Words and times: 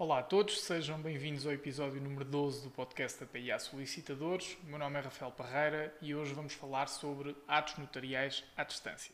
Olá 0.00 0.20
a 0.20 0.22
todos, 0.22 0.60
sejam 0.60 1.02
bem-vindos 1.02 1.44
ao 1.44 1.52
episódio 1.52 2.00
número 2.00 2.24
12 2.24 2.62
do 2.62 2.70
podcast 2.70 3.18
da 3.18 3.26
PIA 3.26 3.58
Solicitadores. 3.58 4.56
O 4.62 4.66
meu 4.66 4.78
nome 4.78 4.96
é 4.96 5.00
Rafael 5.00 5.32
Parreira 5.32 5.92
e 6.00 6.14
hoje 6.14 6.32
vamos 6.34 6.54
falar 6.54 6.86
sobre 6.86 7.34
atos 7.48 7.76
notariais 7.78 8.44
à 8.56 8.62
distância. 8.62 9.12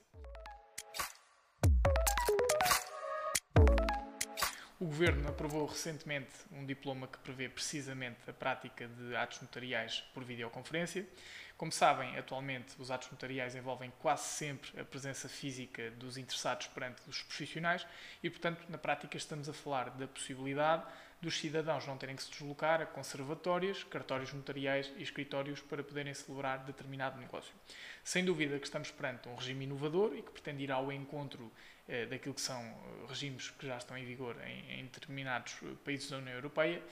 O 4.78 4.84
Governo 4.84 5.26
aprovou 5.26 5.64
recentemente 5.64 6.34
um 6.52 6.66
diploma 6.66 7.06
que 7.06 7.16
prevê 7.16 7.48
precisamente 7.48 8.18
a 8.28 8.34
prática 8.34 8.86
de 8.86 9.16
atos 9.16 9.40
notariais 9.40 10.04
por 10.12 10.22
videoconferência. 10.22 11.08
Como 11.56 11.70
sabem, 11.70 12.18
atualmente 12.18 12.74
os 12.80 12.90
atos 12.90 13.10
notariais 13.10 13.54
envolvem 13.54 13.92
quase 14.00 14.24
sempre 14.24 14.80
a 14.80 14.84
presença 14.84 15.28
física 15.28 15.90
dos 15.92 16.18
interessados 16.18 16.66
perante 16.66 17.00
os 17.08 17.22
profissionais 17.22 17.86
e, 18.22 18.28
portanto, 18.28 18.64
na 18.68 18.76
prática 18.76 19.16
estamos 19.16 19.48
a 19.48 19.52
falar 19.52 19.90
da 19.90 20.08
possibilidade 20.08 20.84
dos 21.24 21.38
cidadãos 21.38 21.86
não 21.86 21.96
terem 21.96 22.16
que 22.16 22.22
se 22.22 22.30
deslocar 22.30 22.82
a 22.82 22.86
conservatórias, 22.86 23.82
cartórios 23.84 24.32
notariais 24.32 24.92
e 24.96 25.02
escritórios 25.02 25.60
para 25.60 25.82
poderem 25.82 26.12
celebrar 26.12 26.58
determinado 26.64 27.18
negócio. 27.18 27.54
Sem 28.02 28.24
dúvida 28.24 28.58
que 28.58 28.66
estamos 28.66 28.90
perante 28.90 29.28
um 29.28 29.34
regime 29.34 29.64
inovador 29.64 30.14
e 30.14 30.22
que 30.22 30.30
pretende 30.30 30.64
ir 30.64 30.70
ao 30.70 30.92
encontro 30.92 31.50
eh, 31.88 32.04
daquilo 32.06 32.34
que 32.34 32.42
são 32.42 32.60
eh, 32.60 33.06
regimes 33.08 33.50
que 33.50 33.66
já 33.66 33.78
estão 33.78 33.96
em 33.96 34.04
vigor 34.04 34.36
em, 34.46 34.80
em 34.80 34.84
determinados 34.84 35.56
eh, 35.62 35.68
países 35.82 36.10
da 36.10 36.18
União 36.18 36.34
Europeia, 36.34 36.82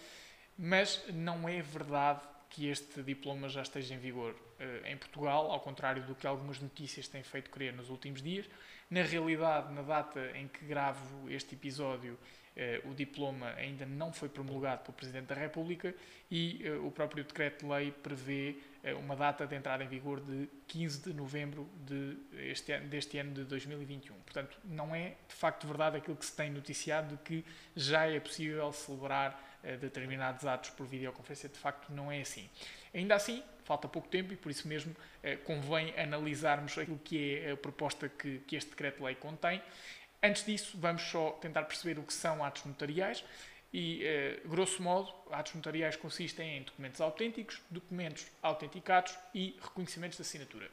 mas 0.57 1.05
não 1.13 1.47
é 1.47 1.61
verdade 1.61 2.21
que 2.53 2.69
este 2.69 3.03
diploma 3.03 3.49
já 3.49 3.63
esteja 3.63 3.95
em 3.95 3.99
vigor 3.99 4.33
uh, 4.33 4.87
em 4.87 4.95
Portugal, 4.97 5.51
ao 5.51 5.59
contrário 5.61 6.03
do 6.03 6.15
que 6.15 6.27
algumas 6.27 6.61
notícias 6.61 7.09
têm 7.09 7.23
feito 7.23 7.51
crer 7.51 7.73
nos 7.73 7.89
últimos 7.89 8.23
dias. 8.23 8.49
Na 8.91 9.03
realidade, 9.03 9.73
na 9.73 9.81
data 9.81 10.21
em 10.35 10.47
que 10.49 10.63
gravo 10.67 11.31
este 11.31 11.55
episódio, 11.55 12.13
uh, 12.13 12.91
o 12.91 12.95
diploma 12.95 13.55
ainda 13.57 13.87
não 13.87 14.13
foi 14.13 14.29
promulgado 14.29 14.83
pelo 14.83 14.93
Presidente 14.93 15.29
da 15.29 15.35
República 15.35 15.95
e 16.31 16.63
uh, 16.69 16.87
o 16.87 16.91
próprio 16.91 17.25
decreto-lei 17.25 17.91
prevê 17.91 18.57
uma 18.99 19.15
data 19.15 19.47
de 19.47 19.55
entrada 19.55 19.85
em 19.85 19.87
vigor 19.87 20.19
de 20.21 20.49
15 20.67 21.03
de 21.05 21.15
novembro 21.15 21.71
de 21.87 22.17
este, 22.51 22.77
deste 22.81 23.17
ano 23.17 23.33
de 23.33 23.45
2021. 23.45 24.13
Portanto, 24.17 24.59
não 24.65 24.93
é 24.93 25.15
de 25.29 25.35
facto 25.37 25.69
verdade 25.69 25.99
aquilo 25.99 26.17
que 26.17 26.27
se 26.27 26.35
tem 26.35 26.51
noticiado 26.51 27.15
de 27.15 27.23
que 27.23 27.45
já 27.77 28.07
é 28.07 28.19
possível 28.19 28.73
celebrar 28.73 29.52
determinados 29.81 30.45
atos 30.45 30.71
por 30.71 30.87
videoconferência. 30.87 31.49
De 31.49 31.59
facto, 31.59 31.93
não 31.93 32.11
é 32.11 32.21
assim. 32.21 32.49
Ainda 32.95 33.15
assim, 33.15 33.43
falta 33.65 33.89
pouco 33.89 34.09
tempo 34.09 34.33
e 34.33 34.37
por 34.37 34.51
isso 34.51 34.69
mesmo 34.69 34.95
eh, 35.23 35.37
convém 35.37 35.99
analisarmos 35.99 36.77
aquilo 36.77 36.99
que 36.99 37.39
é 37.39 37.53
a 37.53 37.57
proposta 37.57 38.09
que, 38.09 38.39
que 38.41 38.57
este 38.57 38.71
decreto-lei 38.71 39.15
contém. 39.15 39.63
Antes 40.23 40.45
disso, 40.45 40.77
vamos 40.79 41.03
só 41.03 41.31
tentar 41.33 41.63
perceber 41.65 41.99
o 41.99 42.03
que 42.03 42.13
são 42.13 42.45
atos 42.45 42.65
notariais. 42.65 43.25
E, 43.73 44.05
eh, 44.05 44.41
grosso 44.45 44.83
modo, 44.83 45.13
atos 45.31 45.55
notariais 45.55 45.97
consistem 45.97 46.59
em 46.59 46.63
documentos 46.63 47.01
autênticos, 47.01 47.61
documentos 47.71 48.27
autenticados 48.43 49.17
e 49.35 49.57
reconhecimentos 49.63 50.17
de 50.17 50.23
assinatura. 50.23 50.71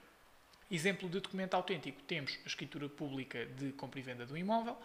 Exemplo 0.70 1.08
de 1.10 1.20
documento 1.20 1.56
autêntico, 1.56 2.02
temos 2.04 2.38
a 2.44 2.48
escritura 2.48 2.90
pública 2.90 3.46
de 3.46 3.72
compra 3.72 4.00
e 4.00 4.04
venda 4.04 4.26
do 4.26 4.38
imóvel, 4.38 4.78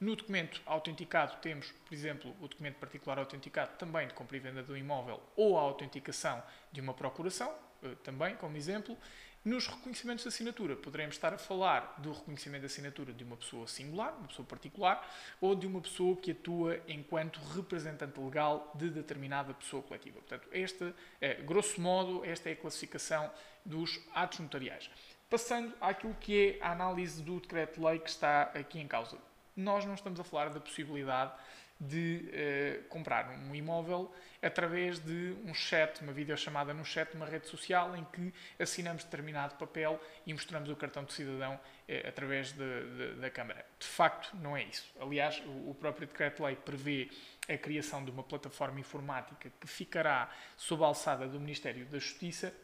no 0.00 0.16
documento 0.16 0.62
autenticado 0.64 1.36
temos, 1.42 1.70
por 1.70 1.92
exemplo, 1.92 2.34
o 2.40 2.48
documento 2.48 2.76
particular 2.76 3.18
autenticado 3.18 3.76
também 3.76 4.08
de 4.08 4.14
compra 4.14 4.34
e 4.34 4.40
venda 4.40 4.62
do 4.62 4.74
imóvel 4.74 5.22
ou 5.36 5.58
a 5.58 5.60
autenticação 5.60 6.42
de 6.72 6.80
uma 6.80 6.94
procuração, 6.94 7.54
eh, 7.82 7.94
também 8.02 8.34
como 8.36 8.56
exemplo. 8.56 8.96
Nos 9.44 9.66
reconhecimentos 9.66 10.22
de 10.22 10.28
assinatura, 10.28 10.74
poderemos 10.76 11.16
estar 11.16 11.34
a 11.34 11.38
falar 11.38 11.96
do 11.98 12.12
reconhecimento 12.12 12.60
de 12.60 12.66
assinatura 12.66 13.12
de 13.12 13.24
uma 13.24 13.36
pessoa 13.36 13.66
singular, 13.66 14.14
uma 14.18 14.28
pessoa 14.28 14.46
particular, 14.46 15.06
ou 15.40 15.54
de 15.54 15.66
uma 15.66 15.80
pessoa 15.80 16.16
que 16.16 16.30
atua 16.30 16.80
enquanto 16.88 17.38
representante 17.54 18.18
legal 18.20 18.70
de 18.74 18.90
determinada 18.90 19.52
pessoa 19.52 19.82
coletiva. 19.82 20.20
Portanto, 20.20 20.48
esta, 20.50 20.94
é, 21.20 21.34
grosso 21.34 21.80
modo, 21.80 22.22
esta 22.24 22.48
é 22.48 22.52
a 22.52 22.56
classificação 22.56 23.30
dos 23.64 24.00
atos 24.14 24.40
notariais. 24.40 24.90
Passando 25.28 25.74
àquilo 25.80 26.14
que 26.20 26.58
é 26.58 26.64
a 26.64 26.72
análise 26.72 27.22
do 27.22 27.40
decreto-lei 27.40 27.98
que 27.98 28.10
está 28.10 28.42
aqui 28.54 28.78
em 28.78 28.86
causa 28.86 29.16
nós 29.60 29.84
não 29.84 29.94
estamos 29.94 30.18
a 30.18 30.24
falar 30.24 30.50
da 30.50 30.60
possibilidade 30.60 31.32
de 31.80 32.28
uh, 32.28 32.88
comprar 32.88 33.30
um 33.30 33.54
imóvel 33.54 34.12
através 34.42 34.98
de 34.98 35.34
um 35.46 35.54
chat, 35.54 36.02
uma 36.02 36.12
videochamada 36.12 36.74
no 36.74 36.84
chat, 36.84 37.14
uma 37.14 37.24
rede 37.24 37.48
social 37.48 37.96
em 37.96 38.04
que 38.04 38.34
assinamos 38.58 39.02
determinado 39.02 39.54
papel 39.54 39.98
e 40.26 40.32
mostramos 40.34 40.68
o 40.68 40.76
cartão 40.76 41.04
de 41.04 41.14
cidadão 41.14 41.54
uh, 41.54 42.08
através 42.08 42.52
de, 42.52 42.58
de, 42.58 43.20
da 43.20 43.30
Câmara. 43.30 43.64
De 43.78 43.86
facto, 43.86 44.36
não 44.36 44.54
é 44.54 44.64
isso. 44.64 44.92
Aliás, 45.00 45.42
o, 45.46 45.70
o 45.70 45.74
próprio 45.74 46.06
decreto-lei 46.06 46.54
prevê 46.54 47.08
a 47.48 47.56
criação 47.56 48.04
de 48.04 48.10
uma 48.10 48.22
plataforma 48.22 48.78
informática 48.78 49.50
que 49.58 49.66
ficará 49.66 50.30
sob 50.58 50.84
a 50.84 50.86
alçada 50.86 51.26
do 51.26 51.40
Ministério 51.40 51.86
da 51.86 51.98
Justiça 51.98 52.54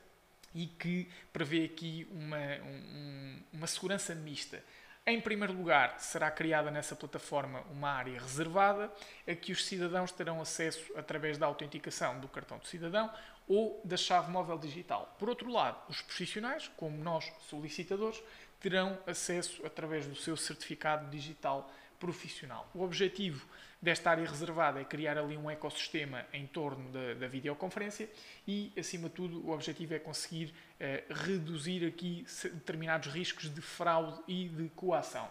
e 0.55 0.67
que 0.67 1.09
prevê 1.33 1.65
aqui 1.65 2.06
uma, 2.11 2.39
um, 2.62 3.43
uma 3.55 3.67
segurança 3.67 4.15
mista 4.15 4.62
em 5.06 5.21
primeiro 5.21 5.53
lugar, 5.53 6.00
será 6.00 6.28
criada 6.33 6.69
nessa 6.69 6.97
plataforma 6.97 7.62
uma 7.71 7.91
área 7.91 8.21
reservada 8.21 8.91
a 9.27 9.34
que 9.37 9.53
os 9.53 9.65
cidadãos 9.65 10.11
terão 10.11 10.41
acesso 10.41 10.93
através 10.97 11.39
da 11.39 11.47
autenticação 11.47 12.19
do 12.19 12.27
cartão 12.27 12.59
de 12.59 12.67
cidadão 12.67 13.09
ou 13.47 13.81
da 13.84 13.97
chave 13.97 14.33
móvel 14.33 14.59
digital. 14.59 15.15
Por 15.17 15.28
outro 15.28 15.49
lado, 15.49 15.81
os 15.89 16.03
profissionais, 16.03 16.69
como 16.77 16.99
nós 16.99 17.33
solicitadores, 17.49 18.21
terão 18.59 18.99
acesso 19.06 19.65
através 19.65 20.09
do 20.09 20.17
seu 20.17 20.37
certificado 20.37 21.09
digital 21.09 21.71
profissional. 21.99 22.71
O 22.75 22.83
objetivo 22.83 23.47
desta 23.81 24.11
área 24.11 24.27
reservada 24.27 24.81
é 24.81 24.84
criar 24.84 25.19
ali 25.19 25.37
um 25.37 25.51
ecossistema 25.51 26.25
em 26.33 26.47
torno 26.47 26.91
da, 26.91 27.15
da 27.15 27.29
videoconferência 27.29 28.09
e, 28.47 28.73
acima 28.77 29.09
de 29.09 29.15
tudo, 29.15 29.47
o 29.47 29.53
objetivo 29.53 29.95
é 29.95 29.99
conseguir 29.99 30.55
eh, 30.81 31.05
reduzir 31.09 31.87
aqui 31.87 32.27
determinados 32.45 33.12
riscos 33.12 33.53
de 33.53 33.61
fraude 33.61 34.21
e 34.27 34.49
de 34.49 34.69
coação. 34.71 35.31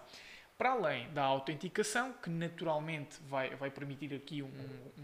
Para 0.58 0.72
além 0.72 1.12
da 1.12 1.24
autenticação, 1.24 2.14
que 2.14 2.30
naturalmente 2.30 3.18
vai, 3.28 3.54
vai 3.56 3.70
permitir 3.70 4.14
aqui 4.14 4.42
um, 4.42 4.52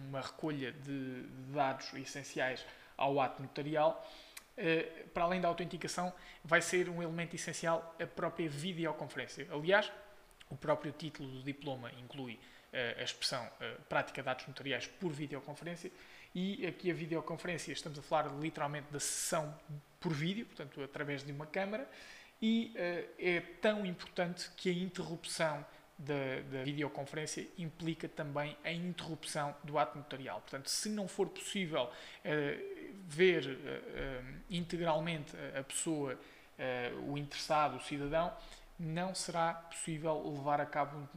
uma 0.08 0.22
recolha 0.22 0.72
de, 0.72 1.24
dados 1.54 1.94
essenciais 1.94 2.66
ao 2.98 3.20
ato 3.20 3.42
notarial, 3.42 4.08
Uh, 4.52 5.08
para 5.10 5.24
além 5.24 5.40
da 5.40 5.48
autenticação, 5.48 6.14
vai 6.44 6.62
ser 6.62 6.90
um 6.90 7.02
elemento 7.02 7.36
essencial 7.36 7.96
a 8.00 8.06
própria 8.06 8.50
videoconferência. 8.50 9.48
Aliás, 9.50 9.90
o 10.52 10.56
próprio 10.58 10.92
título 10.92 11.30
do 11.30 11.44
diploma 11.44 11.92
inclui 11.94 12.34
uh, 12.34 13.00
a 13.00 13.04
expressão 13.04 13.44
uh, 13.46 13.82
prática 13.84 14.22
de 14.22 14.30
atos 14.30 14.48
notariais 14.48 14.86
por 14.86 15.12
videoconferência 15.12 15.92
e 16.34 16.66
aqui 16.66 16.90
a 16.90 16.94
videoconferência, 16.94 17.74
estamos 17.74 18.00
a 18.00 18.02
falar 18.02 18.28
literalmente 18.40 18.88
da 18.92 19.00
sessão 19.00 19.54
por 20.00 20.14
vídeo, 20.14 20.46
portanto, 20.46 20.82
através 20.82 21.24
de 21.24 21.32
uma 21.32 21.46
câmara, 21.46 21.88
e 22.42 22.74
uh, 22.76 23.10
é 23.20 23.42
tão 23.62 23.86
importante 23.86 24.50
que 24.56 24.70
a 24.70 24.74
interrupção 24.74 25.66
da, 25.98 26.42
da, 26.50 26.64
videoconferência 26.64 27.48
implica 27.60 28.10
também 28.10 28.58
a 28.64 28.72
interrupção 28.72 29.56
do 29.64 29.78
ato 29.78 29.98
notarial. 29.98 30.42
Portanto, 30.42 30.68
se 30.68 30.90
não 30.90 31.08
for 31.08 31.30
possível 31.30 31.84
uh, 31.84 32.94
ver 33.08 33.46
uh, 33.46 34.36
integralmente 34.50 35.34
a 35.58 35.64
pessoa, 35.64 36.18
o 37.08 37.18
interessado, 37.18 37.78
o 37.78 37.82
cidadão, 37.82 38.32
não 38.82 39.14
será 39.14 39.54
possível 39.54 40.34
levar 40.36 40.60
a 40.60 40.66
cabo 40.66 41.08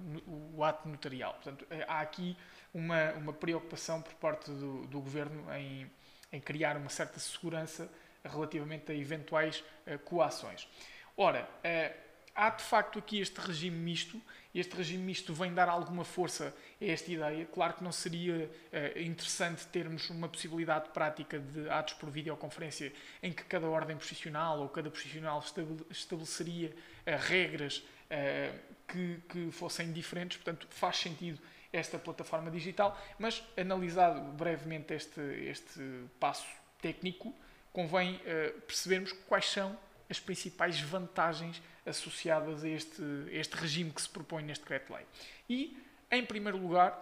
o 0.55 0.63
ato 0.63 0.87
notarial. 0.87 1.33
Portanto, 1.35 1.67
eh, 1.71 1.85
há 1.89 2.01
aqui 2.01 2.37
uma, 2.75 3.13
uma 3.13 3.33
preocupação 3.33 4.03
por 4.03 4.13
parte 4.15 4.51
do, 4.51 4.87
do 4.87 5.01
Governo 5.01 5.51
em, 5.55 5.91
em, 6.31 6.41
criar 6.41 6.77
uma 6.77 6.91
certa 6.91 7.19
segurança 7.19 7.91
relativamente 8.23 8.93
a 8.93 8.95
eventuais 8.95 9.65
uh, 9.87 9.99
coações. 10.01 10.69
Ora, 11.17 11.49
uh, 11.65 11.95
há 12.35 12.51
de 12.51 12.63
facto 12.63 12.99
aqui 12.99 13.21
este 13.21 13.41
regime 13.41 13.77
misto. 13.77 14.21
Este 14.55 14.77
regime 14.77 15.03
misto 15.03 15.35
vem 15.35 15.53
dar 15.53 15.69
alguma 15.69 16.05
força 16.05 16.55
a 16.81 16.85
esta 16.85 17.11
ideia. 17.11 17.47
Claro 17.47 17.75
que 17.75 17.85
não 17.85 17.93
seria 17.93 18.47
uh, 18.47 18.99
interessante 19.01 19.67
termos 19.67 20.09
uma 20.11 20.29
possibilidade 20.29 20.91
prática 20.91 21.39
de 21.39 21.69
atos 21.69 21.95
por 21.95 22.11
videoconferência 22.11 22.93
em 23.23 23.33
que 23.33 23.45
cada 23.45 23.67
ordem 23.69 23.97
profissional 23.97 24.61
ou 24.61 24.69
cada 24.69 24.91
profissional 24.91 25.43
estabeleceria 25.91 26.71
uh, 26.71 27.29
regras 27.29 27.79
uh, 27.79 28.59
que, 28.87 29.21
que 29.29 29.51
fossem 29.51 29.93
diferentes. 29.93 30.37
Portanto, 30.37 30.69
faz 30.71 30.99
sentido 30.99 31.41
esta 31.73 31.99
plataforma 31.99 32.51
digital, 32.51 32.97
mas 33.19 33.43
analisado 33.57 34.21
brevemente 34.33 34.95
este, 34.95 35.21
este 35.21 35.81
passo 36.21 36.47
técnico, 36.81 37.35
convém 37.73 38.21
percebermos 38.69 39.11
quais 39.27 39.47
são 39.47 39.77
as 40.15 40.21
principais 40.21 40.81
vantagens 40.81 41.61
associadas 41.85 42.63
a 42.63 42.69
este, 42.69 43.03
este 43.31 43.57
regime 43.57 43.91
que 43.91 44.01
se 44.01 44.09
propõe 44.09 44.45
neste 44.45 44.63
decreto-lei. 44.63 45.05
E, 45.51 45.77
em 46.11 46.25
primeiro 46.25 46.57
lugar, 46.57 46.97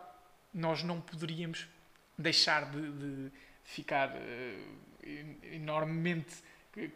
nós 0.52 0.82
não 0.82 0.98
poderíamos 0.98 1.68
deixar 2.16 2.70
de, 2.70 2.90
de 2.90 3.32
ficar 3.64 4.10
uh, 4.10 5.46
enormemente 5.52 6.36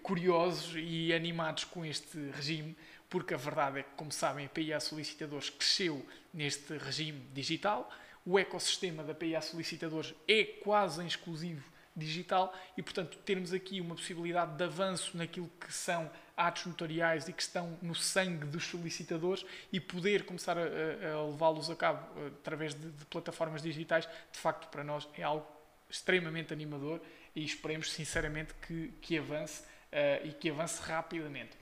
curiosos 0.03 0.75
e 0.77 1.13
animados 1.13 1.65
com 1.65 1.85
este 1.85 2.19
regime, 2.31 2.75
porque 3.11 3.35
a 3.35 3.37
verdade 3.37 3.81
é 3.81 3.83
que, 3.83 3.91
como 3.95 4.11
sabem, 4.11 4.47
a 4.47 4.49
PIA 4.49 4.81
Solicitadores 4.81 5.51
cresceu 5.51 6.05
neste 6.33 6.79
regime 6.79 7.21
digital. 7.35 7.91
o 8.25 8.39
ecossistema 8.39 9.05
da 9.05 9.15
PIA 9.15 9.43
Solicitadores 9.43 10.15
é 10.27 10.45
quase 10.45 11.07
exclusivo 11.07 11.76
digital 11.97 12.55
e, 12.77 12.83
portanto, 12.83 13.17
termos 13.25 13.53
aqui 13.53 13.81
uma 13.81 13.95
possibilidade 13.95 14.57
de 14.57 14.65
avanço 14.65 15.17
naquilo 15.17 15.51
que 15.59 15.73
são 15.73 16.11
atos 16.37 16.67
notariais 16.67 17.29
e 17.29 17.33
que 17.33 17.41
estão 17.41 17.79
no 17.81 17.95
sangue 17.95 18.45
dos 18.47 18.65
solicitadores 18.65 19.45
e 19.73 19.81
poder 19.81 20.25
começar 20.25 20.59
a, 20.59 20.61
a 20.61 21.27
levá-los 21.27 21.71
a 21.71 21.77
cabo 21.77 22.07
eh, 22.19 22.27
através 22.27 22.75
de, 22.75 22.91
de, 22.91 23.05
plataformas 23.07 23.63
digitais, 23.63 24.07
de 24.31 24.39
facto, 24.39 24.69
para 24.69 24.85
nós 24.85 25.09
é 25.17 25.23
algo 25.23 25.47
extremamente 25.89 26.53
animador 26.53 27.01
e 27.35 27.43
esperemos 27.43 27.91
sinceramente 27.93 28.53
que, 28.67 28.93
que 29.01 29.19
avance 29.19 29.63
uh, 29.63 30.27
e 30.27 30.33
que 30.33 30.51
avance 30.51 30.83
rapidamente. 30.83 31.57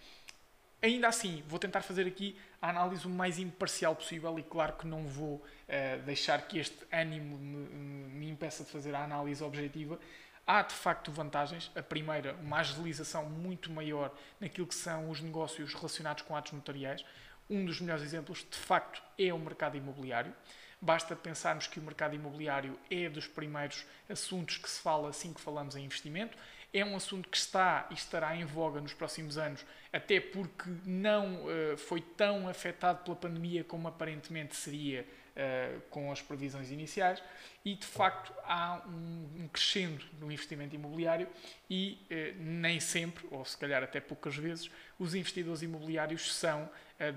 Ainda 0.82 1.08
assim, 1.08 1.42
vou 1.48 1.58
tentar 1.58 1.82
fazer 1.82 2.06
aqui 2.06 2.36
a 2.60 2.70
análise 2.70 3.06
o 3.06 3.10
mais 3.10 3.38
imparcial 3.38 3.94
possível 3.94 4.38
e 4.38 4.42
claro 4.42 4.74
que 4.74 4.86
não 4.86 5.06
vou 5.06 5.36
uh, 5.36 6.02
deixar 6.04 6.46
que 6.46 6.58
este 6.58 6.76
ânimo 6.92 7.38
me, 7.38 7.68
me 8.08 8.28
impeça 8.28 8.64
de 8.64 8.70
fazer 8.70 8.94
a 8.94 9.04
análise 9.04 9.42
objetiva. 9.42 9.98
Há 10.46 10.62
de 10.62 10.74
facto 10.74 11.10
vantagens. 11.10 11.70
A 11.74 11.82
primeira, 11.82 12.34
uma 12.34 12.58
agilização 12.58 13.28
muito 13.28 13.72
maior 13.72 14.14
naquilo 14.40 14.66
que 14.66 14.74
são 14.74 15.10
os 15.10 15.20
negócios 15.20 15.72
relacionados 15.74 16.22
com 16.22 16.36
atos 16.36 16.52
notariais. 16.52 17.04
Um 17.48 17.64
dos 17.64 17.80
melhores 17.80 18.02
exemplos, 18.02 18.46
de 18.50 18.56
facto, 18.56 19.02
é 19.18 19.32
o 19.32 19.38
mercado 19.38 19.76
imobiliário. 19.76 20.34
Basta 20.80 21.16
pensarmos 21.16 21.66
que 21.66 21.78
o 21.78 21.82
mercado 21.82 22.14
imobiliário 22.14 22.78
é 22.90 23.08
dos 23.08 23.26
primeiros 23.26 23.86
assuntos 24.08 24.58
que 24.58 24.68
se 24.68 24.80
fala 24.80 25.08
assim 25.08 25.32
que 25.32 25.40
falamos 25.40 25.76
em 25.76 25.84
investimento 25.84 26.36
é 26.74 26.84
um 26.84 26.96
assunto 26.96 27.28
que 27.28 27.36
está 27.36 27.86
e 27.88 27.94
estará 27.94 28.34
em 28.34 28.44
voga 28.44 28.80
nos 28.80 28.92
próximos 28.92 29.38
anos, 29.38 29.64
até 29.92 30.20
porque 30.20 30.68
não 30.84 31.44
uh, 31.44 31.76
foi 31.76 32.00
tão 32.00 32.48
afetado 32.48 33.04
pela 33.04 33.14
pandemia 33.14 33.62
como 33.62 33.86
aparentemente 33.86 34.56
seria 34.56 35.06
uh, 35.36 35.80
com 35.90 36.10
as 36.10 36.20
previsões 36.20 36.70
iniciais, 36.70 37.22
e 37.64 37.74
de 37.74 37.86
facto 37.86 38.32
há 38.44 38.82
um, 38.86 39.44
um 39.44 39.48
crescendo 39.48 40.04
no 40.20 40.30
investimento 40.30 40.74
imobiliário 40.74 41.28
e 41.68 41.98
uh, 42.10 42.42
nem 42.42 42.80
sempre, 42.80 43.26
ou 43.30 43.44
se 43.44 43.56
calhar 43.56 43.82
até 43.82 44.00
poucas 44.00 44.36
vezes, 44.36 44.70
os 44.98 45.14
investidores 45.14 45.62
imobiliários 45.62 46.34
são 46.34 46.68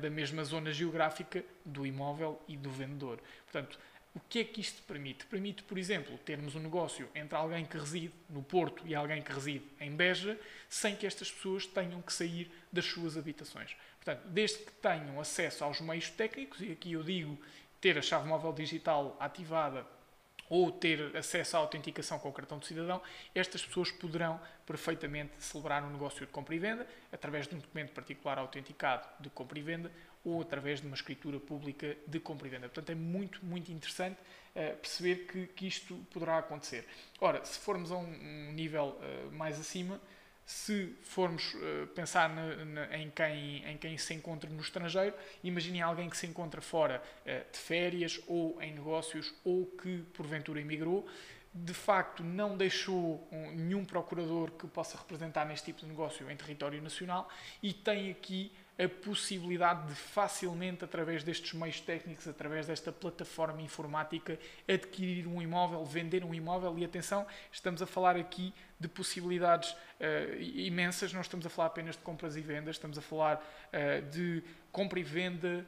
da 0.01 0.09
mesma 0.09 0.43
zona 0.43 0.73
geográfica 0.73 1.45
do 1.63 1.85
imóvel 1.85 2.41
e 2.47 2.57
do 2.57 2.69
vendedor. 2.71 3.21
Portanto, 3.43 3.77
o 4.17 4.19
que 4.27 4.39
é 4.39 4.43
que 4.43 4.59
isto 4.59 4.81
permite? 4.81 5.27
Permite, 5.27 5.61
por 5.61 5.77
exemplo, 5.77 6.17
termos 6.17 6.55
um 6.55 6.59
negócio 6.59 7.07
entre 7.13 7.37
alguém 7.37 7.63
que 7.63 7.77
reside 7.77 8.11
no 8.27 8.41
Porto 8.41 8.81
e 8.87 8.95
alguém 8.95 9.21
que 9.21 9.31
reside 9.31 9.63
em 9.79 9.91
Beja, 9.91 10.39
sem 10.67 10.95
que 10.95 11.05
estas 11.05 11.31
pessoas 11.31 11.67
tenham 11.67 12.01
que 12.01 12.11
sair 12.11 12.51
das 12.73 12.85
suas 12.85 13.15
habitações. 13.15 13.75
Portanto, 14.03 14.27
desde 14.29 14.57
que 14.57 14.71
tenham 14.71 15.21
acesso 15.21 15.63
aos 15.63 15.79
meios 15.79 16.09
técnicos, 16.09 16.59
e 16.61 16.71
aqui 16.71 16.93
eu 16.93 17.03
digo 17.03 17.37
ter 17.88 17.98
a 17.98 18.01
chave 18.01 18.28
móvel 18.28 18.51
digital 18.51 19.16
ativada 19.18 19.88
ou 20.50 20.69
ter 20.69 21.16
acesso 21.16 21.56
à 21.56 21.60
autenticação 21.62 22.19
com 22.19 22.28
o 22.28 22.34
cartão 22.34 22.60
de 22.60 22.68
cidadão, 22.68 23.01
estas 23.34 23.66
pessoas 23.66 23.92
poderão 23.92 24.42
perfeitamente 24.66 25.31
celebrar 25.39 25.86
um 25.86 25.89
negócio 25.89 26.25
de 26.25 26.31
compra 26.31 26.54
e 26.54 26.60
venda 26.60 26.86
através 27.13 27.48
de 27.48 27.56
um 27.56 27.60
documento 27.60 27.94
particular 27.94 28.38
autenticado 28.39 29.07
de 29.22 29.30
compra 29.30 29.57
e 29.57 29.62
venda 29.62 29.89
ou 30.25 30.42
através 30.42 30.81
de 30.81 30.88
uma 30.88 30.95
escritura 30.95 31.39
pública 31.39 31.95
de 32.06 32.19
compra 32.19 32.48
e 32.48 32.51
venda. 32.51 32.68
Portanto, 32.68 32.89
é 32.89 32.95
muito, 32.95 33.45
muito 33.45 33.72
interessante 33.72 34.18
uh, 34.54 34.75
perceber 34.75 35.25
que, 35.25 35.48
que, 35.48 35.66
isto 35.66 35.95
poderá 36.12 36.39
acontecer. 36.39 36.86
Ora, 37.22 37.45
se 37.45 37.57
formos 37.57 37.89
a 37.89 37.95
um, 37.95 38.50
um 38.50 38.51
nível 38.51 39.00
uh, 39.00 39.31
mais 39.31 39.57
acima, 39.57 39.98
se 40.47 40.95
formos 41.01 41.53
uh, 41.55 41.88
pensar 41.94 42.31
em, 42.94 43.11
quem, 43.11 43.65
em 43.65 43.77
quem 43.77 43.97
se 43.97 44.13
encontra 44.13 44.49
no 44.49 44.61
estrangeiro, 44.61 45.13
imaginem 45.44 45.81
alguém 45.81 46.09
que 46.09 46.17
se 46.17 46.25
encontra 46.25 46.61
fora 46.61 47.03
de 47.25 47.59
férias 47.59 48.19
ou 48.27 48.59
em 48.61 48.73
negócios 48.73 49.33
ou 49.44 49.65
que 49.65 50.03
porventura 50.13 50.61
emigrou. 50.61 51.05
De 51.53 51.73
facto 51.73 52.23
não 52.23 52.55
deixou 52.55 53.27
nenhum 53.53 53.83
procurador 53.83 54.51
que 54.51 54.67
possa 54.67 54.97
representar 54.97 55.45
neste 55.45 55.65
tipo 55.65 55.81
de 55.81 55.88
negócio 55.88 56.29
em 56.31 56.35
território 56.38 56.81
nacional 56.81 57.27
e 57.61 57.73
tem 57.73 58.09
aqui 58.09 58.51
a 58.77 58.88
possibilidade 58.88 59.88
de 59.88 59.95
facilmente, 59.95 60.83
através 60.83 61.24
destes 61.24 61.53
meios 61.53 61.81
técnicos, 61.81 62.27
através 62.27 62.68
desta 62.68 62.91
plataforma 62.91 63.62
informática, 63.62 64.38
adquirir 64.68 65.27
um 65.27 65.41
imóvel, 65.41 65.83
vender 65.83 66.24
um 66.24 66.33
imóvel. 66.33 66.77
E 66.77 66.85
atenção, 66.85 67.25
estamos 67.51 67.81
a 67.81 67.88
falar 67.88 68.15
aqui 68.15 68.53
de 68.79 68.88
possibilidades 68.88 69.71
uh, 69.71 70.39
imensas, 70.39 71.12
não 71.12 71.21
estamos 71.21 71.45
a 71.45 71.50
falar 71.50 71.68
apenas 71.68 71.95
de 71.95 72.01
compras 72.01 72.35
e 72.35 72.41
vendas, 72.41 72.75
estamos 72.75 72.97
a 72.97 73.01
falar 73.01 73.38
uh, 73.38 74.01
de 74.12 74.44
compra 74.71 75.00
e 75.00 75.03
venda 75.03 75.65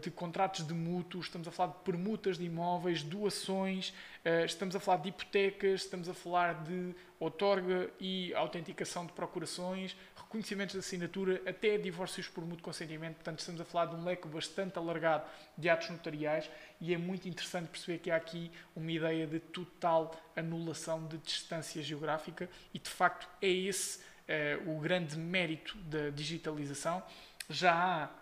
de 0.00 0.10
contratos 0.10 0.66
de 0.66 0.74
mútuos, 0.74 1.26
estamos 1.26 1.46
a 1.46 1.52
falar 1.52 1.72
de 1.72 1.78
permutas 1.84 2.36
de 2.36 2.44
imóveis, 2.44 3.02
doações, 3.02 3.94
eh, 4.24 4.44
estamos 4.44 4.74
a 4.74 4.80
falar 4.80 4.98
de 4.98 5.10
hipotecas, 5.10 5.82
estamos 5.82 6.08
a 6.08 6.14
falar 6.14 6.64
de 6.64 6.92
outorga 7.20 7.88
e 8.00 8.34
autenticação 8.34 9.06
de 9.06 9.12
procurações, 9.12 9.96
reconhecimentos 10.16 10.72
de 10.72 10.80
assinatura, 10.80 11.40
até 11.46 11.78
divórcios 11.78 12.26
por 12.26 12.44
mútuo 12.44 12.64
consentimento. 12.64 13.14
Portanto, 13.14 13.38
estamos 13.38 13.60
a 13.60 13.64
falar 13.64 13.86
de 13.86 13.94
um 13.94 14.02
leque 14.02 14.26
bastante 14.26 14.78
alargado 14.78 15.24
de 15.56 15.68
atos 15.68 15.90
notariais 15.90 16.50
e 16.80 16.92
é 16.92 16.98
muito 16.98 17.28
interessante 17.28 17.68
perceber 17.68 17.98
que 17.98 18.10
há 18.10 18.16
aqui 18.16 18.50
uma 18.74 18.90
ideia 18.90 19.28
de 19.28 19.38
total 19.38 20.20
anulação 20.34 21.06
de 21.06 21.18
distância 21.18 21.80
geográfica 21.82 22.50
e, 22.74 22.80
de 22.80 22.90
facto, 22.90 23.28
é 23.40 23.48
esse 23.48 23.98
uh, 23.98 24.76
o 24.76 24.80
grande 24.80 25.16
mérito 25.16 25.78
da 25.78 26.10
digitalização. 26.10 27.00
Já 27.48 27.72
há 27.72 28.21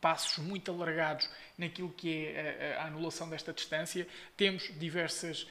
passos 0.00 0.38
muito 0.38 0.70
alargados 0.70 1.28
naquilo 1.58 1.90
que 1.90 2.26
é 2.26 2.76
a, 2.78 2.82
a 2.82 2.86
anulação 2.86 3.28
desta 3.28 3.52
distância. 3.52 4.06
Temos 4.36 4.70
diversas 4.78 5.42
uh, 5.42 5.48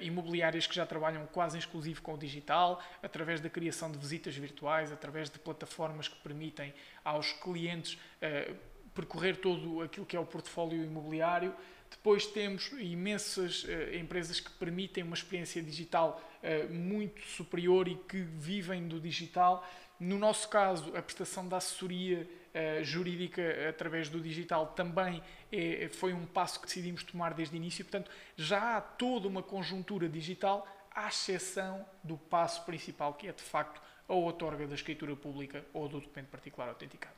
imobiliárias 0.00 0.66
que 0.66 0.74
já 0.74 0.84
trabalham 0.84 1.26
quase 1.26 1.58
exclusivo 1.58 2.02
com 2.02 2.14
o 2.14 2.18
digital, 2.18 2.82
através 3.02 3.40
da 3.40 3.48
criação 3.48 3.90
de 3.90 3.98
visitas 3.98 4.36
virtuais, 4.36 4.90
através 4.90 5.30
de 5.30 5.38
plataformas 5.38 6.08
que 6.08 6.16
permitem 6.16 6.74
aos 7.04 7.32
clientes 7.32 7.94
uh, 7.94 8.72
percorrer 8.94 9.36
todo 9.36 9.82
aquilo 9.82 10.04
que 10.04 10.16
é 10.16 10.20
o 10.20 10.26
portfólio 10.26 10.84
imobiliário. 10.84 11.54
Depois 11.90 12.26
temos 12.26 12.72
imensas 12.72 13.64
uh, 13.64 13.94
empresas 13.94 14.40
que 14.40 14.50
permitem 14.52 15.04
uma 15.04 15.14
experiência 15.14 15.62
digital 15.62 16.22
uh, 16.42 16.72
muito 16.72 17.22
superior 17.22 17.86
e 17.86 17.94
que 17.94 18.20
vivem 18.20 18.88
do 18.88 18.98
digital. 18.98 19.66
No 20.00 20.18
nosso 20.18 20.48
caso, 20.48 20.96
a 20.96 21.02
prestação 21.02 21.46
da 21.46 21.58
assessoria 21.58 22.28
uh, 22.54 22.84
jurídica 22.84 23.42
através 23.68 24.08
do 24.08 24.20
digital 24.20 24.68
também 24.68 25.22
é, 25.50 25.88
foi 25.88 26.12
um 26.12 26.26
passo 26.26 26.60
que 26.60 26.66
decidimos 26.66 27.02
tomar 27.02 27.34
desde 27.34 27.54
o 27.54 27.56
início. 27.56 27.84
Portanto, 27.84 28.10
já 28.36 28.76
há 28.76 28.80
toda 28.80 29.28
uma 29.28 29.42
conjuntura 29.42 30.08
digital, 30.08 30.66
à 30.94 31.08
exceção 31.08 31.86
do 32.02 32.16
passo 32.16 32.64
principal, 32.64 33.14
que 33.14 33.28
é 33.28 33.32
de 33.32 33.42
facto 33.42 33.80
a 34.08 34.14
outorga 34.14 34.66
da 34.66 34.74
escritura 34.74 35.16
pública 35.16 35.64
ou 35.72 35.88
do 35.88 36.00
documento 36.00 36.28
particular 36.28 36.68
autenticado. 36.68 37.14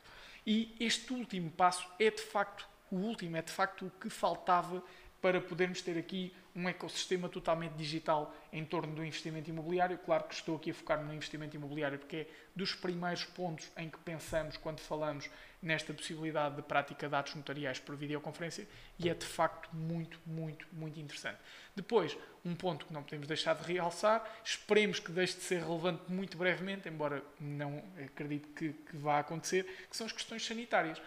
E 0.47 0.75
este 0.79 1.13
último 1.13 1.51
passo 1.51 1.89
é 1.99 2.11
de 2.11 2.23
facto, 2.23 2.69
o 2.91 2.97
último 2.97 3.37
é 3.37 3.43
de 3.43 3.51
facto 3.51 3.87
o 3.87 3.91
que 3.91 4.11
faltava 4.11 4.83
para 5.21 5.41
podermos 5.41 5.81
ter 5.81 5.99
aqui 5.99 6.35
um 6.55 6.69
ecossistema 6.69 7.29
totalmente 7.29 7.73
digital 7.73 8.35
em 8.53 8.65
torno 8.65 8.95
do 8.95 9.05
investimento 9.05 9.51
imobiliário. 9.51 9.99
Claro 9.99 10.25
que 10.25 10.35
estou 10.35 10.57
aqui 10.57 10.71
a 10.71 10.75
focar 10.75 11.03
no 11.03 11.13
investimento 11.13 11.57
imobiliário 11.57 11.99
porque 11.99 12.17
é 12.17 12.27
dos 12.55 12.75
primeiros 12.75 13.25
pontos 13.25 13.71
em 13.77 13.89
que 13.89 13.99
pensamos 13.99 14.57
quando 14.57 14.79
falamos 14.79 15.29
nesta 15.61 15.93
possibilidade 15.93 16.57
de 16.57 16.63
prática 16.63 17.09
de 17.09 17.15
atos 17.15 17.35
notariais 17.35 17.81
por 17.81 17.97
videoconferência 17.97 18.69
e 18.99 19.09
é 19.09 19.15
de 19.15 19.25
facto 19.25 19.75
muito, 19.75 20.21
muito, 20.25 20.67
muito 20.73 21.01
interessante. 21.01 21.39
Depois, 21.75 22.17
um 22.45 22.55
ponto 22.55 22.87
que 22.87 22.93
não 22.93 23.03
podemos 23.03 23.27
deixar 23.27 23.55
de 23.55 23.73
realçar, 23.73 24.25
esperemos 24.45 25.01
que 25.01 25.11
deixe 25.11 25.35
de 25.35 25.43
ser 25.43 25.61
relevante 25.61 26.03
muito 26.07 26.37
brevemente, 26.37 26.89
embora 26.89 27.23
não 27.41 27.83
acredito 28.05 28.49
que, 28.51 28.73
que 28.73 28.97
vá 28.97 29.19
acontecer, 29.19 29.65
que 29.91 29.97
são 29.97 30.07
as 30.07 30.13
questões 30.13 30.45
sanitárias. 30.47 31.03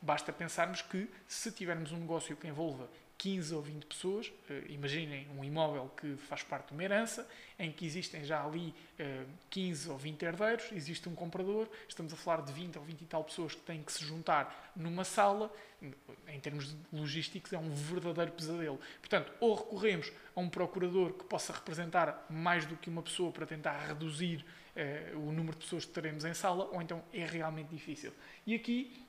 Basta 0.00 0.32
pensarmos 0.32 0.82
que 0.82 1.08
se 1.26 1.50
tivermos 1.50 1.90
um 1.90 1.98
negócio 1.98 2.36
que 2.36 2.46
envolva 2.46 2.88
15 3.22 3.54
ou 3.54 3.62
20 3.62 3.86
pessoas. 3.86 4.26
Uh, 4.26 4.68
imaginem 4.68 5.28
um 5.38 5.44
imóvel 5.44 5.88
que 5.96 6.16
faz 6.16 6.42
parte 6.42 6.68
de 6.68 6.72
uma 6.72 6.82
herança, 6.82 7.26
em 7.56 7.70
que 7.70 7.86
existem 7.86 8.24
já 8.24 8.44
ali 8.44 8.68
uh, 8.68 8.74
eh, 8.98 9.24
15 9.48 9.90
ou 9.90 9.96
20 9.96 10.22
herdeiros, 10.24 10.72
existe 10.72 11.08
um 11.08 11.14
comprador, 11.14 11.68
estamos 11.88 12.12
a 12.12 12.16
falar 12.16 12.42
de 12.42 12.52
20 12.52 12.78
ou 12.78 12.84
20 12.84 13.00
e 13.00 13.04
tal 13.04 13.22
pessoas 13.22 13.54
que 13.54 13.60
têm 13.60 13.80
que 13.80 13.92
se 13.92 14.04
juntar 14.04 14.72
numa 14.74 15.04
sala. 15.04 15.52
Em 16.28 16.40
termos 16.40 16.76
logísticos, 16.92 17.52
é 17.52 17.58
um 17.58 17.72
verdadeiro 17.72 18.32
pesadelo. 18.32 18.80
Portanto, 19.00 19.32
ou 19.40 19.54
recorremos 19.54 20.12
a 20.34 20.40
um 20.40 20.48
procurador 20.48 21.12
que 21.12 21.24
possa 21.24 21.52
representar 21.52 22.26
mais 22.28 22.66
do 22.66 22.76
que 22.76 22.90
uma 22.90 23.02
pessoa 23.02 23.30
para 23.30 23.46
tentar 23.46 23.78
reduzir 23.86 24.44
uh, 24.76 25.18
o 25.18 25.30
número 25.32 25.56
de 25.56 25.64
pessoas 25.64 25.84
que 25.84 25.92
teremos 25.92 26.24
em 26.24 26.34
sala, 26.34 26.68
ou 26.72 26.82
então 26.82 27.04
é 27.12 27.24
realmente 27.24 27.68
difícil. 27.68 28.12
E 28.44 28.54
aqui 28.54 29.06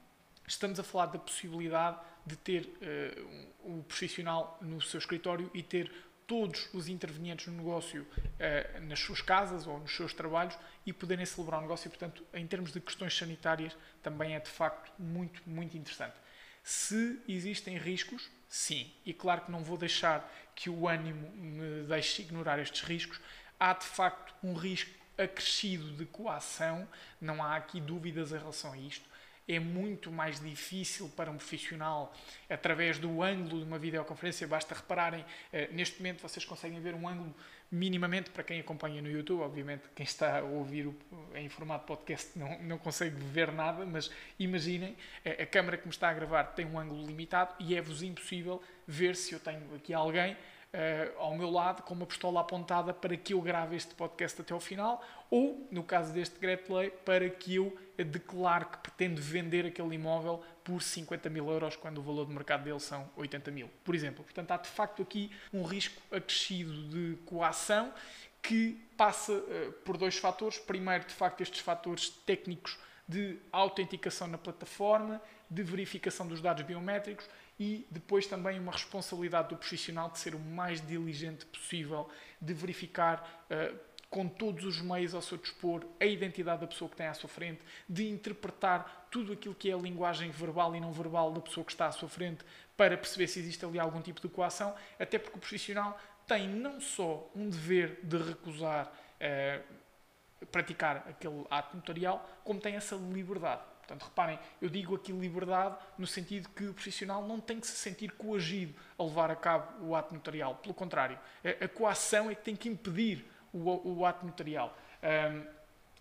estamos 0.48 0.80
a 0.80 0.84
falar 0.84 1.08
da 1.08 1.20
possibilidade 1.20 1.98
de 2.26 2.36
ter 2.36 2.66
uh, 2.66 3.70
um, 3.70 3.82
profissional 3.84 4.58
no 4.62 4.82
seu 4.82 4.98
escritório 4.98 5.50
e 5.54 5.62
ter 5.62 5.92
todos 6.26 6.70
os 6.74 6.88
intervenientes 6.88 7.48
no 7.48 7.54
negócio 7.54 8.04
uh, 8.04 8.82
nas 8.82 9.00
suas 9.00 9.22
casas 9.22 9.68
ou 9.68 9.80
nos 9.80 9.96
seus 9.96 10.14
trabalhos 10.14 10.58
e 10.86 10.94
poderem 10.94 11.26
celebrar 11.26 11.60
o 11.60 11.64
negócio. 11.64 11.90
Portanto, 11.90 12.26
em 12.34 12.48
termos 12.48 12.72
de 12.72 12.80
questões 12.80 13.16
sanitárias, 13.16 13.76
também 14.02 14.36
é 14.36 14.40
de 14.40 14.50
facto 14.50 14.92
muito, 14.98 15.42
muito 15.46 15.78
interessante. 15.78 16.16
Se 16.64 17.22
existem 17.28 17.78
riscos, 17.78 18.30
sim. 18.48 18.90
E 19.06 19.14
claro 19.14 19.42
que 19.42 19.52
não 19.52 19.64
vou 19.64 19.78
deixar 19.78 20.32
que 20.56 20.70
o 20.70 20.88
ânimo 20.88 21.30
me 21.36 21.84
deixe 21.88 22.22
ignorar 22.22 22.58
estes 22.60 22.82
riscos. 22.84 23.20
Há 23.60 23.74
de 23.74 23.86
facto 23.86 24.34
um 24.42 24.54
risco 24.54 24.90
acrescido 25.18 25.92
de 25.92 26.06
coação, 26.06 26.88
não 27.20 27.44
há 27.44 27.56
aqui 27.56 27.80
dúvidas 27.82 28.32
em 28.32 28.38
relação 28.38 28.72
a 28.72 28.78
isto 28.78 29.13
é 29.48 29.60
muito 29.60 30.12
mais 30.12 30.40
difícil 30.40 31.10
para 31.16 31.30
um 31.30 31.38
profissional 31.38 32.14
através 32.50 32.98
do 32.98 33.22
ângulo 33.22 33.60
de 33.60 33.66
uma 33.66 33.78
videoconferência. 33.78 34.48
Basta 34.48 34.74
repararem, 34.74 35.26
eh, 35.52 35.70
neste 35.72 35.98
momento 35.98 36.22
vocês 36.22 36.46
conseguem 36.46 36.80
ver 36.80 36.94
um 36.94 37.08
ângulo 37.08 37.34
minimamente 37.72 38.30
para 38.30 38.44
quem 38.44 38.60
acompanha 38.60 39.02
no 39.02 39.10
YouTube. 39.10 39.42
Obviamente, 39.42 39.84
quem 39.96 40.04
está 40.04 40.40
a 40.40 40.44
ouvir 40.44 40.90
em 41.36 41.50
formato 41.50 41.86
podcast 41.86 42.38
não, 42.38 42.62
não 42.62 42.78
consegue 42.78 43.16
ver 43.16 43.52
nada, 43.52 43.86
mas 43.86 44.12
imaginem, 44.38 44.96
a 45.26 45.46
câmera 45.46 45.78
que 45.78 45.86
me 45.86 45.92
está 45.92 46.10
a 46.10 46.14
gravar 46.14 46.44
tem 46.46 46.66
um 46.66 46.80
ângulo 46.80 47.06
limitado 47.06 47.56
e 47.60 47.76
é-vos 47.76 48.04
impossível 48.04 48.62
ver 48.88 49.16
se 49.16 49.34
eu 49.34 49.40
tenho 49.40 49.76
aqui 49.76 49.94
alguém 49.94 50.38
uh, 50.74 51.20
ao 51.20 51.36
meu 51.36 51.50
lado 51.50 51.84
com 51.84 51.94
uma 51.94 52.06
pistola 52.06 52.42
apontada 52.42 52.94
para 52.94 53.16
que 53.16 53.34
eu 53.34 53.42
grave 53.42 53.76
este 53.76 53.94
podcast 53.94 54.42
até 54.42 54.54
ao 54.54 54.60
final, 54.60 55.04
ou, 55.30 55.68
no 55.72 55.84
caso 55.84 56.14
deste 56.14 56.34
decreto 56.34 56.74
lei, 56.74 56.90
para 56.90 57.30
que 57.30 57.56
eu 57.56 57.78
declare 57.98 58.66
que 58.66 58.78
pretendo 58.80 59.22
vender 59.22 59.66
aquele 59.66 59.96
imóvel 59.96 60.44
por 60.64 60.82
50 60.82 61.30
mil 61.30 61.50
euros, 61.50 61.76
quando 61.76 62.00
o 62.00 62.02
valor 62.02 62.26
de 62.26 62.34
mercado 62.34 62.64
dele 62.64 62.80
são 62.80 63.10
80 63.16 63.52
mil, 63.52 63.70
por 63.84 63.94
exemplo. 63.94 64.24
Portanto, 64.24 64.52
há 64.52 64.58
de 64.58 64.70
facto 64.70 65.02
aqui 65.02 65.32
um 65.54 65.64
risco 65.64 66.02
acrescido 66.12 66.90
de 66.90 67.18
coação 67.26 67.94
que 68.42 68.86
passa 68.98 69.34
uh, 69.34 69.72
por 69.86 69.98
dois 69.98 70.18
fatores. 70.18 70.58
Primeiro, 70.58 71.06
de 71.06 71.14
facto, 71.14 71.42
estes 71.42 71.60
fatores 71.60 72.10
técnicos 72.10 72.78
de 73.08 73.38
autenticação 73.52 74.28
na 74.28 74.38
plataforma, 74.38 75.22
de 75.50 75.62
verificação 75.62 76.26
dos 76.28 76.42
dados 76.42 76.64
biométricos 76.64 77.28
e 77.64 77.88
depois 77.90 78.28
também 78.28 78.60
uma 78.60 78.74
responsabilidade 78.74 79.48
do 79.48 79.56
profissional 79.56 80.10
de 80.10 80.20
ser 80.20 80.36
o 80.36 80.40
mais 80.40 80.86
diligente 80.86 81.46
possível, 81.46 82.10
de 82.42 82.54
verificar 82.54 83.46
uh, 83.50 83.80
com 84.10 84.28
todos 84.28 84.66
os 84.66 84.82
meios 84.82 85.16
ao 85.16 85.22
seu 85.22 85.38
dispor 85.38 85.86
a 85.98 86.06
identidade 86.06 86.60
da 86.60 86.68
pessoa 86.68 86.90
que 86.90 86.98
tem 86.98 87.08
à 87.08 87.14
sua 87.14 87.30
frente, 87.30 87.62
de 87.88 88.10
interpretar 88.10 89.08
tudo 89.10 89.32
aquilo 89.32 89.56
que 89.56 89.72
é 89.72 89.74
a 89.74 89.78
linguagem 89.78 90.30
verbal 90.30 90.76
e 90.76 90.82
não 90.82 90.92
verbal 90.92 91.32
da 91.32 91.40
pessoa 91.40 91.66
que 91.66 91.72
está 91.72 91.88
à 91.88 91.92
sua 91.94 92.10
frente 92.10 92.44
para 92.76 92.98
perceber 92.98 93.28
se 93.28 93.40
existe 93.40 93.64
ali 93.64 93.80
algum 93.80 94.02
tipo 94.02 94.20
de 94.20 94.28
coação, 94.28 94.76
até 95.00 95.18
porque 95.18 95.38
o 95.38 95.40
profissional 95.40 95.98
tem 96.28 96.50
não 96.50 96.82
só 96.82 97.32
um 97.34 97.50
dever 97.50 98.02
de 98.04 98.18
recusar 98.18 98.88
uh, 98.88 100.46
praticar 100.48 100.98
aquele 101.08 101.46
ato 101.50 101.78
notarial, 101.78 102.30
como 102.44 102.60
tem 102.60 102.76
essa 102.76 102.96
liberdade. 102.98 103.62
Portanto, 103.84 104.04
reparem, 104.04 104.40
eu 104.62 104.70
digo 104.70 104.96
aqui 104.96 105.12
liberdade 105.12 105.76
no 105.98 106.08
sentido 106.08 106.48
que 106.50 106.66
o 106.66 106.74
profissional 106.74 107.28
não 107.28 107.40
tem 107.40 107.60
que 107.60 107.68
se 107.68 107.76
sentir 107.76 108.12
coagido 108.12 108.74
a 108.98 109.04
levar 109.04 109.30
a 109.30 109.36
cabo 109.36 109.86
o 109.86 109.96
ato 109.96 110.14
notarial. 110.14 110.56
Pelo 110.56 110.74
contrário, 110.74 111.20
a, 111.62 111.68
coação 111.68 112.32
é 112.32 112.36
que 112.36 112.44
tem 112.44 112.56
que 112.56 112.70
impedir 112.70 113.26
o, 113.52 113.98
o 114.00 114.06
ato 114.06 114.26
notarial. 114.26 114.78
Um, 115.04 115.46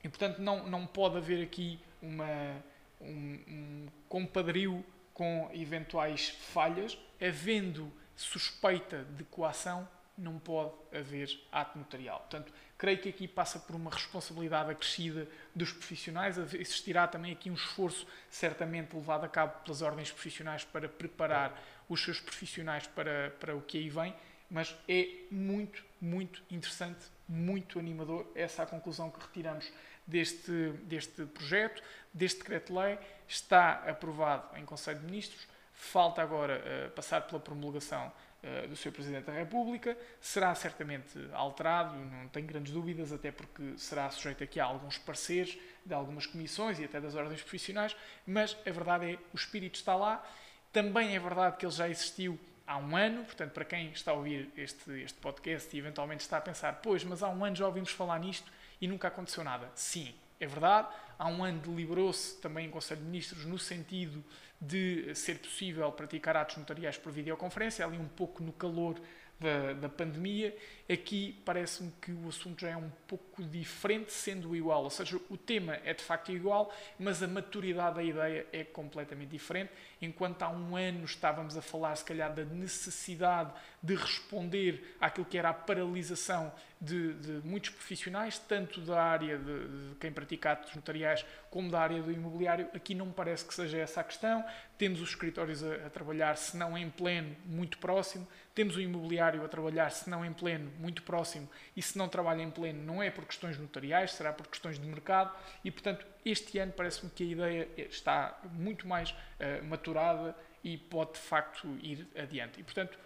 e, 0.05 0.09
portanto, 0.09 0.39
não, 0.41 0.67
não 0.69 0.87
pode 0.87 1.17
haver 1.17 1.43
aqui 1.43 1.81
uma, 2.01 2.62
um, 3.01 3.41
um 3.49 3.87
compadrio 4.09 4.85
com 5.12 5.51
eventuais 5.53 6.29
falhas. 6.29 6.97
Havendo 7.21 7.93
suspeita 8.15 9.05
de 9.17 9.25
coação, 9.25 9.89
não 10.16 10.38
pode 10.38 10.73
haver 10.92 11.28
ato 11.50 11.78
notarial. 11.78 12.21
Portanto, 12.21 12.52
creio 12.76 12.99
que 12.99 13.09
aqui 13.09 13.26
passa 13.26 13.59
por 13.59 13.75
uma 13.75 13.90
responsabilidade 13.90 14.71
acrescida 14.71 15.28
dos 15.54 15.73
profissionais. 15.73 16.37
Existirá 16.54 17.07
também 17.07 17.33
aqui 17.33 17.50
um 17.50 17.54
esforço, 17.54 18.07
certamente 18.28 18.95
levado 18.95 19.25
a 19.25 19.28
cabo 19.28 19.62
pelas 19.64 19.83
ordens 19.83 20.11
profissionais, 20.11 20.64
para 20.64 20.88
preparar 20.88 21.61
os 21.88 22.02
seus 22.02 22.21
profissionais 22.21 22.87
para, 22.87 23.31
para 23.40 23.57
o 23.57 23.62
que 23.62 23.78
aí 23.78 23.88
vem. 23.88 24.14
Mas 24.50 24.76
é 24.87 25.09
muito, 25.31 25.83
muito 26.00 26.42
interessante, 26.50 27.07
muito 27.26 27.78
animador 27.78 28.31
essa 28.35 28.62
é 28.62 28.64
a 28.64 28.69
conclusão 28.69 29.11
que 29.11 29.19
retiramos 29.19 29.73
deste, 30.07 30.73
deste 30.83 31.25
projeto, 31.26 31.83
deste 32.12 32.38
decreto-lei. 32.38 32.99
Está 33.26 33.83
aprovado 33.88 34.59
em 34.59 34.64
Conselho 34.64 35.00
de 35.00 35.07
Ministros. 35.07 35.49
Falta 35.73 36.21
agora 36.21 36.62
uh, 36.62 36.90
passar 36.90 37.23
pela 37.23 37.40
promulgação 37.40 38.12
eh, 38.43 38.67
do 38.67 38.75
Sr. 38.75 38.91
Presidente 38.91 39.27
da 39.27 39.33
República, 39.33 39.97
será 40.21 40.53
certamente 40.55 41.17
alterado, 41.33 41.97
não 41.97 42.27
tenho 42.29 42.47
grandes 42.47 42.73
dúvidas, 42.73 43.13
até 43.13 43.31
porque 43.31 43.75
será 43.77 44.11
sujeito 44.11 44.43
aqui 44.43 44.59
a 44.59 44.65
alguns 44.65 44.99
pareceres 44.99 45.57
de 45.87 45.95
algumas 45.95 46.27
comissões 46.27 46.81
e 46.81 46.85
até 46.85 47.01
das 47.01 47.15
ordens 47.15 47.41
profissionais, 47.41 47.95
mas 48.27 48.57
a 48.67 48.71
verdade 48.71 49.13
é 49.13 49.19
o 49.33 49.37
espírito 49.37 49.77
está 49.77 49.95
lá. 49.95 50.25
Também 50.73 51.15
é 51.15 51.21
verdade 51.21 51.57
que 51.57 51.65
ele 51.65 51.73
já 51.73 51.89
existiu 51.89 52.39
há 52.67 52.79
um 52.79 52.97
ano, 52.97 53.25
portanto, 53.25 53.53
para 53.53 53.65
quem 53.65 53.91
está 53.93 54.11
a 54.11 54.15
ouvir 54.15 54.51
este, 54.57 54.91
este 55.03 55.19
podcast 55.21 55.75
e 55.77 55.79
eventualmente 55.79 56.23
está 56.23 56.39
a 56.39 56.41
pensar, 56.41 56.81
pois, 56.83 57.05
mas 57.05 57.23
há 57.23 57.29
um 57.29 57.45
ano 57.45 57.55
já 57.55 57.67
ouvimos 57.67 57.91
falar 57.91 58.19
nisto 58.19 58.51
e 58.81 58.89
nunca 58.89 59.09
aconteceu 59.09 59.45
nada. 59.45 59.71
Sim, 59.75 60.15
é 60.43 60.47
verdade. 60.47 60.89
Há 61.19 61.29
um 61.29 61.45
ano 61.45 61.61
deliberou-se 61.61 62.41
também 62.41 62.67
em 62.67 62.71
Conselho 62.71 63.01
de 63.01 63.07
Ministros 63.07 63.45
no 63.47 63.59
sentido 63.59 64.25
de 64.61 65.15
ser 65.15 65.39
possível 65.39 65.91
praticar 65.93 66.37
atos 66.37 66.57
notariais 66.57 66.97
por 66.99 67.13
videoconferência, 67.13 67.85
ali 67.85 67.99
um 67.99 68.09
pouco 68.09 68.43
no 68.43 68.53
calor 68.53 69.01
da, 69.39 69.73
da 69.73 69.89
pandemia. 69.89 70.57
Aqui 70.91 71.41
parece-me 71.45 71.93
que 72.01 72.13
o 72.13 72.29
assunto 72.29 72.61
já 72.61 72.71
é 72.71 72.77
um 72.77 72.91
pouco 73.07 73.43
diferente, 73.43 74.13
sendo 74.13 74.55
igual. 74.55 74.85
Ou 74.85 74.91
seja, 74.91 75.21
o 75.29 75.37
tema 75.37 75.79
é 75.85 75.93
de 75.93 76.03
facto 76.03 76.33
igual, 76.33 76.73
mas 76.99 77.23
a 77.23 77.29
maturidade 77.29 77.97
da 77.97 78.03
ideia 78.03 78.47
é 78.53 78.65
completamente 78.65 79.31
diferente. 79.31 79.73
Enquanto 80.01 80.43
há 80.43 80.49
um 80.49 80.77
ano 80.77 81.05
estávamos 81.05 81.57
a 81.57 81.63
falar, 81.63 81.95
se 81.97 82.05
calhar, 82.05 82.33
da 82.33 82.45
necessidade 82.45 83.53
de 83.83 83.95
responder 83.97 84.97
àquilo 85.01 85.27
que 85.27 85.37
era 85.37 85.51
a 85.51 85.55
paralisação 85.55 86.53
de, 86.81 87.15
de 87.15 87.47
muitos 87.47 87.71
profissionais, 87.71 88.39
tanto 88.39 88.81
da 88.81 89.03
área 89.03 89.39
de, 89.39 89.45
de, 89.45 89.95
quem 90.01 90.12
pratica 90.12 90.53
atos 90.53 90.75
notariais 90.75 91.25
como 91.51 91.71
da 91.71 91.81
área 91.81 92.03
do 92.03 92.11
imobiliário, 92.11 92.69
aqui 92.75 92.95
não 92.95 93.07
me 93.07 93.12
parece 93.12 93.45
que 93.45 93.55
seja 93.55 93.79
essa 93.79 94.01
a 94.01 94.05
questão. 94.05 94.45
Temos 94.79 95.01
os 95.01 95.11
escritórios 95.11 95.62
a, 95.62 95.87
a 95.87 95.91
trabalhar, 95.91 96.37
se 96.37 96.57
não 96.57 96.77
em 96.77 96.91
pleno, 96.91 97.37
muito 97.45 97.79
próximo. 97.79 98.27
Temos 98.55 98.77
o 98.77 98.81
imobiliário 98.81 99.45
a 99.45 99.49
trabalhar, 99.49 99.91
se 99.91 100.11
não 100.11 100.25
em 100.25 100.33
pleno, 100.33 100.73
muito 100.79 101.03
próximo. 101.03 101.49
E 101.77 101.83
se 101.83 101.97
não 101.97 102.09
trabalha 102.09 102.43
em 102.43 102.51
pleno, 102.51 102.83
não 102.83 103.03
é 103.03 103.11
por 103.11 103.25
questões 103.25 103.59
notariais, 103.59 104.12
será 104.12 104.33
por 104.33 104.47
questões 104.47 104.79
de 104.79 104.87
mercado. 104.87 105.33
E, 105.65 105.71
portanto, 105.71 106.05
este 106.25 106.59
ano 106.59 106.73
parece-me 106.73 107.11
que 107.11 107.23
a 107.23 107.27
ideia 107.27 107.69
está 107.77 108.41
muito 108.53 108.87
mais 108.87 109.11
uh, 109.11 109.65
maturada 109.65 110.37
e 110.65 110.77
pode, 110.77 111.12
de 111.12 111.21
facto, 111.21 111.69
ir 111.81 112.09
adiante. 112.17 112.61
E, 112.61 112.62
portanto, 112.62 112.99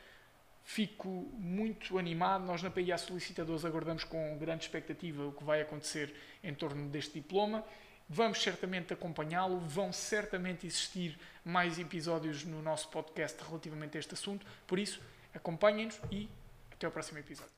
fico 0.67 1.09
muito 1.39 1.97
animado. 1.97 2.45
Nós 2.45 2.61
na 2.61 2.71
PIA 2.71 2.99
Solicitadores 2.99 3.65
aguardamos 3.65 4.03
com 4.03 4.37
grande 4.37 4.65
expectativa 4.65 5.25
o 5.25 5.33
que 5.33 5.45
vai 5.45 5.63
acontecer 5.63 6.13
em 6.43 6.53
torno 6.53 6.89
deste 6.89 7.15
diploma. 7.15 7.65
Vamos 8.09 8.43
certamente 8.43 8.93
acompanhá-lo, 8.93 9.61
vão 9.61 9.93
certamente 9.93 10.67
existir 10.67 11.19
mais 11.45 11.79
episódios 11.79 12.45
no 12.45 12.61
nosso 12.61 12.89
podcast 12.89 13.43
relativamente 13.45 13.97
a 13.97 14.01
este 14.01 14.15
assunto. 14.15 14.45
Por 14.67 14.79
isso, 14.79 15.01
acompanhem-nos 15.33 16.01
e 16.11 16.29
até 16.73 16.87
ao 16.87 16.93
próximo 16.93 17.19
episódio. 17.19 17.56